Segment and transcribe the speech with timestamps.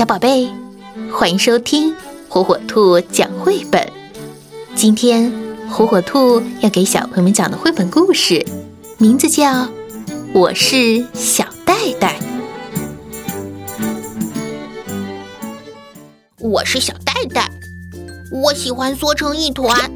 [0.00, 0.48] 小宝贝，
[1.12, 1.94] 欢迎收听
[2.26, 3.86] 火火兔讲绘本。
[4.74, 5.30] 今天
[5.68, 8.42] 火火兔要给小朋友们讲的绘本故事，
[8.96, 9.52] 名字叫
[10.32, 12.18] 《我是小袋袋》。
[16.38, 17.50] 我是小袋袋，
[18.32, 19.92] 我喜欢缩成一团，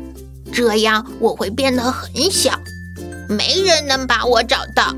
[0.52, 2.60] 这样我会变得很小，
[3.26, 4.94] 没人能把我找到。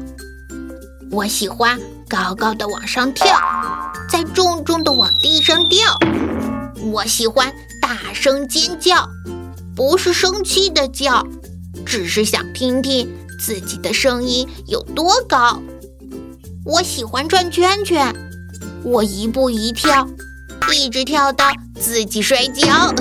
[1.12, 1.78] 我喜欢
[2.08, 3.26] 高高的往上跳。
[4.08, 5.98] 再重重的往地上掉，
[6.92, 7.52] 我喜欢
[7.82, 9.08] 大声尖叫，
[9.74, 11.26] 不是生气的叫，
[11.84, 13.08] 只是想听听
[13.40, 15.60] 自己的声音有多高。
[16.64, 18.14] 我喜欢转圈圈，
[18.84, 20.06] 我一步一跳，
[20.72, 21.46] 一直跳到
[21.78, 22.94] 自己摔跤。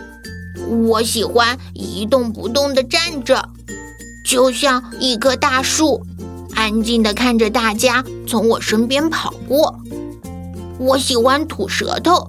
[0.88, 3.50] 我喜欢一动不动的站着，
[4.24, 6.04] 就像一棵大树，
[6.66, 9.78] 安静的看着大家从我身边跑过。
[10.80, 12.28] 我喜欢吐舌头，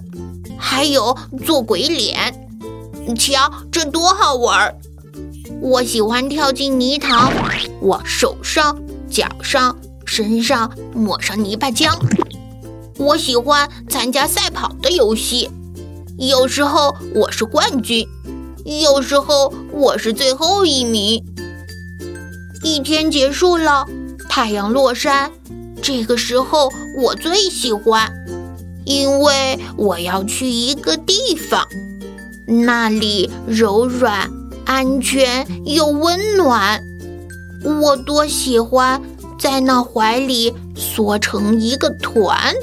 [0.55, 2.47] 还有做鬼脸，
[3.17, 4.75] 瞧这多好玩儿！
[5.59, 7.33] 我喜欢跳进泥塘，
[7.81, 9.75] 往手上、脚上、
[10.05, 11.97] 身上抹上泥巴浆。
[12.99, 15.49] 我喜欢参加赛跑的游戏，
[16.19, 18.07] 有时候我是冠军，
[18.63, 21.25] 有时候我是最后一名。
[22.63, 23.85] 一天结束了，
[24.37, 25.31] 太阳落山，
[25.81, 28.07] 这个时候我最喜欢。
[28.85, 31.67] 因为我要去一个地方，
[32.45, 34.29] 那里柔软、
[34.63, 36.79] 安全又温暖，
[37.81, 39.01] 我多喜欢
[39.39, 42.53] 在那怀里缩成一个团。